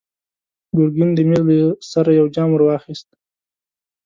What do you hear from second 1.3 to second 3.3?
له سره يو جام ور واخيست.